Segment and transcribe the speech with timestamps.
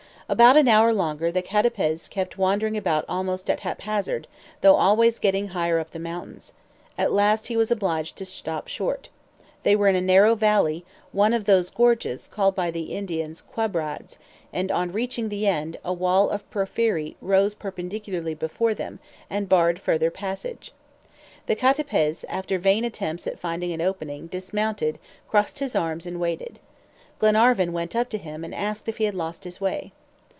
[0.27, 4.27] For about an hour longer the CATAPEZ kept wandering about almost at haphazard,
[4.61, 6.53] though always getting higher up the mountains.
[6.97, 9.09] At last he was obliged to stop short.
[9.63, 14.19] They were in a narrow valley, one of those gorges called by the Indians "quebrads,"
[14.53, 19.79] and on reaching the end, a wall of porphyry rose perpendicularly before them, and barred
[19.81, 20.71] further passage.
[21.47, 24.97] The CATAPEZ, after vain attempts at finding an opening, dismounted,
[25.27, 26.59] crossed his arms, and waited.
[27.19, 29.91] Glenarvan went up to him and asked if he had lost his way.